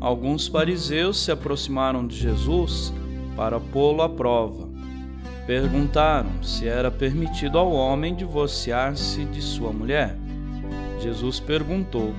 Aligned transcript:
alguns 0.00 0.46
fariseus 0.46 1.18
se 1.24 1.30
aproximaram 1.30 2.06
de 2.06 2.16
Jesus 2.16 2.92
para 3.36 3.60
pô-lo 3.60 4.02
à 4.02 4.08
prova. 4.08 4.68
Perguntaram 5.46 6.42
se 6.42 6.66
era 6.66 6.90
permitido 6.90 7.58
ao 7.58 7.70
homem 7.70 8.14
divorciar-se 8.14 9.24
de 9.26 9.40
sua 9.40 9.72
mulher. 9.72 10.16
Jesus 11.00 11.38
perguntou: 11.38 12.12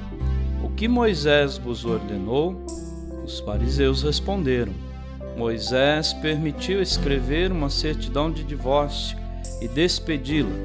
O 0.63 0.69
que 0.69 0.87
Moisés 0.87 1.57
vos 1.57 1.83
ordenou? 1.83 2.55
Os 3.25 3.39
fariseus 3.41 4.03
responderam: 4.03 4.73
Moisés 5.37 6.13
permitiu 6.13 6.81
escrever 6.81 7.51
uma 7.51 7.69
certidão 7.69 8.31
de 8.31 8.43
divórcio 8.43 9.17
e 9.61 9.67
despedi-la. 9.67 10.55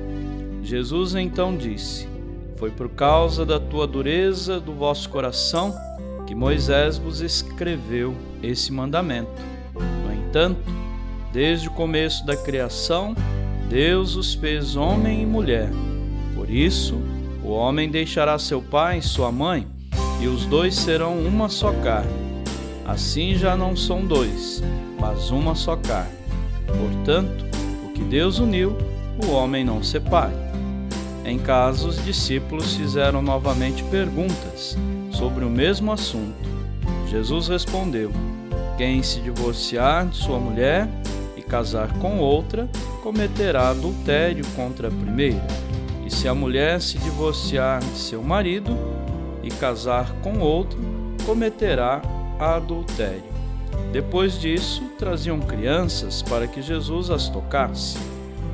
Jesus 0.63 1.17
então 1.17 1.57
disse: 1.57 2.09
Foi 2.57 2.71
por 2.71 2.89
causa 2.91 3.45
da 3.45 3.59
tua 3.59 3.87
dureza 3.87 4.61
do 4.61 4.73
vosso 4.73 5.09
coração 5.11 5.75
que 6.33 6.35
Moisés 6.35 6.97
vos 6.97 7.21
escreveu 7.21 8.17
esse 8.43 8.73
mandamento. 8.73 9.31
No 9.75 10.11
entanto, 10.11 10.63
desde 11.31 11.69
o 11.69 11.73
começo 11.73 12.25
da 12.25 12.35
criação, 12.35 13.15
Deus 13.69 14.17
os 14.17 14.33
fez 14.33 14.75
homem 14.75 15.21
e 15.21 15.27
mulher. 15.27 15.69
Por 16.35 16.49
isso, 16.49 16.99
o 17.45 17.51
homem 17.51 17.91
deixará 17.91 18.39
seu 18.39 18.63
pai 18.63 18.97
e 18.97 19.03
sua 19.03 19.31
mãe, 19.31 19.67
e 20.23 20.27
os 20.27 20.47
dois 20.47 20.75
serão 20.75 21.19
uma 21.19 21.51
só 21.51 21.71
carne. 21.71 22.11
Assim 22.87 23.35
já 23.35 23.55
não 23.55 23.77
são 23.77 24.03
dois, 24.03 24.63
mas 24.99 25.31
uma 25.31 25.55
só 25.55 25.77
carne. 25.77 26.17
Portanto, 26.67 27.45
o 27.85 27.91
que 27.91 28.03
Deus 28.05 28.39
uniu, 28.39 28.75
o 29.23 29.33
homem 29.33 29.67
não 29.67 29.83
separe. 29.83 30.33
Em 31.27 31.39
casa, 31.39 31.87
os 31.87 32.03
discípulos 32.03 32.75
fizeram 32.75 33.21
novamente 33.21 33.85
perguntas 33.85 34.79
sobre 35.23 35.45
o 35.45 35.51
mesmo 35.51 35.93
assunto. 35.93 36.51
Jesus 37.07 37.47
respondeu: 37.47 38.11
Quem 38.77 39.03
se 39.03 39.21
divorciar 39.21 40.07
de 40.07 40.17
sua 40.17 40.41
mulher 40.41 40.89
e 41.37 41.43
casar 41.43 41.93
com 41.99 42.19
outra, 42.19 42.69
cometerá 43.03 43.69
adultério 43.69 44.45
contra 44.57 44.89
a 44.89 44.91
primeira 44.91 45.63
se 46.13 46.29
a 46.29 46.35
mulher 46.35 46.81
se 46.81 46.99
divorciar 46.99 47.81
de 47.81 47.99
seu 47.99 48.23
marido 48.23 48.77
e 49.43 49.49
casar 49.49 50.13
com 50.23 50.39
outro, 50.39 50.79
cometerá 51.25 52.03
adultério. 52.39 53.25
Depois 53.93 54.39
disso, 54.39 54.85
traziam 54.99 55.41
crianças 55.41 56.23
para 56.23 56.47
que 56.47 56.61
Jesus 56.61 57.11
as 57.11 57.29
tocasse, 57.29 57.99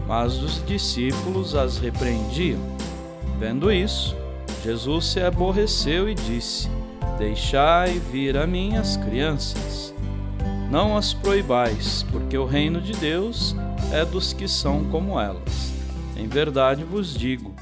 mas 0.07 0.41
os 0.41 0.65
discípulos 0.65 1.55
as 1.55 1.79
repreendiam. 1.79 2.61
Vendo 3.39 3.73
isso, 3.73 4.17
Jesus 4.63 5.07
se 5.07 5.21
aborreceu 5.21 6.09
e 6.09 6.15
disse: 6.15 6.69
Deixai 7.19 7.99
vir 7.99 8.37
a 8.37 8.47
mim 8.47 8.77
as 8.77 8.97
crianças. 8.97 9.95
Não 10.71 10.97
as 10.97 11.15
proibais, 11.15 12.05
porque 12.11 12.37
o 12.37 12.45
reino 12.45 12.81
de 12.81 12.93
Deus 12.93 13.57
é 13.93 14.05
dos 14.05 14.33
que 14.33 14.47
são 14.47 14.85
como 14.85 15.19
elas. 15.19 15.73
Em 16.17 16.27
verdade 16.27 16.85
vos 16.85 17.15
digo: 17.15 17.55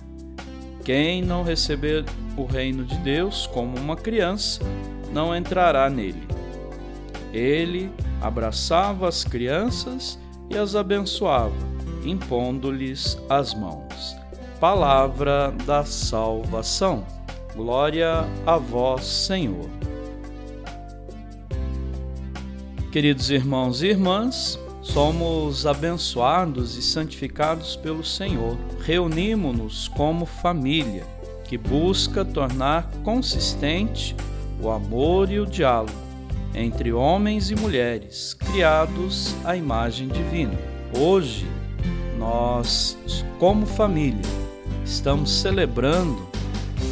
quem 0.85 1.23
não 1.23 1.43
receber 1.43 2.05
o 2.37 2.45
reino 2.45 2.85
de 2.85 2.97
Deus 2.99 3.47
como 3.47 3.79
uma 3.79 3.97
criança, 3.97 4.61
não 5.13 5.35
entrará 5.35 5.89
nele. 5.89 6.27
Ele 7.33 7.91
abraçava 8.21 9.09
as 9.09 9.25
crianças 9.25 10.19
e 10.49 10.57
as 10.57 10.75
abençoava, 10.75 11.55
impondo-lhes 12.05 13.19
as 13.29 13.55
mãos. 13.55 14.17
Palavra 14.69 15.55
da 15.65 15.85
salvação. 15.85 17.07
Glória 17.55 18.25
a 18.45 18.57
vós, 18.57 19.05
Senhor. 19.05 19.71
Queridos 22.91 23.31
irmãos 23.31 23.81
e 23.85 23.87
irmãs, 23.87 24.59
Somos 24.83 25.67
abençoados 25.67 26.77
e 26.77 26.83
santificados 26.83 27.77
pelo 27.77 28.03
Senhor. 28.03 28.59
Reunimos-nos 28.81 29.87
como 29.87 30.27
família 30.27 31.07
que 31.45 31.57
busca 31.57 32.25
tornar 32.25 32.91
consistente 33.05 34.17
o 34.61 34.69
amor 34.69 35.31
e 35.31 35.39
o 35.39 35.47
diálogo 35.47 35.97
entre 36.53 36.93
homens 36.93 37.53
e 37.53 37.55
mulheres 37.55 38.35
criados 38.35 39.33
à 39.45 39.57
imagem 39.57 40.09
divina. 40.09 40.59
Hoje, 40.99 41.47
nós, 42.19 42.99
como 43.39 43.65
família, 43.65 44.46
estamos 44.87 45.41
celebrando 45.41 46.29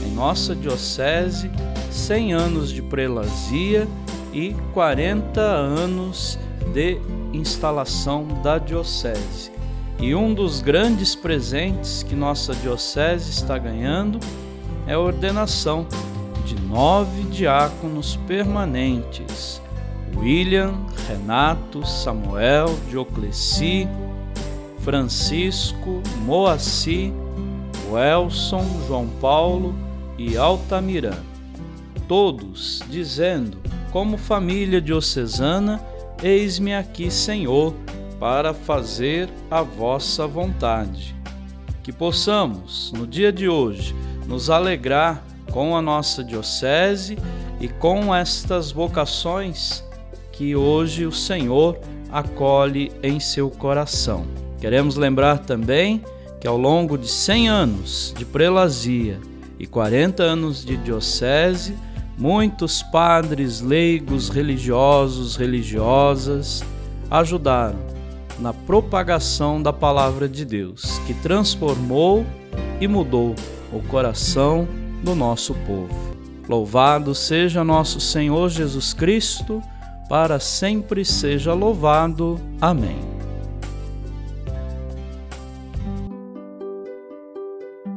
em 0.05 0.11
nossa 0.13 0.55
diocese 0.55 1.49
100 1.91 2.33
anos 2.35 2.71
de 2.71 2.83
prelazia 2.83 3.87
e 4.33 4.53
40 4.75 5.41
anos 5.41 6.37
de 6.73 6.99
instalação 7.33 8.27
da 8.43 8.59
Diocese. 8.59 9.53
E 10.01 10.13
um 10.13 10.35
dos 10.35 10.61
grandes 10.61 11.15
presentes 11.15 12.03
que 12.03 12.17
nossa 12.17 12.53
Diocese 12.53 13.31
está 13.31 13.57
ganhando 13.57 14.19
é 14.89 14.95
a 14.95 14.99
ordenação 14.99 15.87
de 16.45 16.61
nove 16.63 17.23
diáconos 17.31 18.17
permanentes: 18.27 19.63
William, 20.17 20.75
Renato, 21.09 21.87
Samuel, 21.87 22.77
Diocleci, 22.91 23.89
Francisco, 24.81 26.03
Moacir, 26.25 27.13
Welson, 27.91 28.65
João 28.87 29.07
Paulo 29.21 29.75
e 30.19 30.37
Altamirã. 30.37 31.15
Todos 32.09 32.83
dizendo, 32.89 33.59
como 33.91 34.17
família 34.19 34.81
diocesana, 34.81 35.81
Eis-me 36.23 36.75
aqui, 36.75 37.11
Senhor, 37.11 37.75
para 38.19 38.55
fazer 38.55 39.29
a 39.51 39.61
vossa 39.63 40.27
vontade. 40.27 41.15
Que 41.83 41.93
possamos, 41.93 42.93
no 42.97 43.07
dia 43.07 43.31
de 43.31 43.47
hoje, 43.47 43.95
nos 44.27 44.49
alegrar 44.49 45.23
com 45.53 45.77
a 45.77 45.83
nossa 45.83 46.25
Diocese 46.25 47.19
e 47.61 47.69
com 47.69 48.15
estas 48.15 48.73
vocações 48.73 49.85
que 50.33 50.57
hoje 50.57 51.05
o 51.05 51.13
Senhor 51.13 51.79
acolhe 52.11 52.91
em 53.03 53.21
seu 53.21 53.51
coração. 53.51 54.25
Queremos 54.59 54.97
lembrar 54.97 55.41
também 55.41 56.03
que 56.45 56.49
ao 56.49 56.59
longo 56.59 56.99
de 56.99 57.09
100 57.09 57.49
anos 57.49 58.15
de 58.15 58.23
prelazia 58.27 59.19
e 59.59 59.67
40 59.67 60.23
anos 60.23 60.63
de 60.63 60.77
diocese, 60.77 61.75
Muitos 62.17 62.81
padres, 62.81 63.61
leigos, 63.61 64.29
religiosos, 64.29 65.35
religiosas 65.35 66.63
ajudaram 67.11 67.79
na 68.39 68.53
propagação 68.53 69.61
da 69.61 69.73
palavra 69.73 70.29
de 70.29 70.45
Deus, 70.45 70.99
que 71.07 71.15
transformou 71.15 72.25
e 72.81 72.87
mudou 72.87 73.35
o 73.73 73.81
coração 73.89 74.67
do 75.03 75.15
nosso 75.15 75.55
povo. 75.67 76.15
Louvado 76.49 77.15
seja 77.15 77.65
nosso 77.65 78.01
Senhor 78.01 78.49
Jesus 78.49 78.93
Cristo, 78.93 79.61
para 80.09 80.39
sempre 80.39 81.05
seja 81.05 81.53
louvado. 81.53 82.41
Amém. 82.61 83.14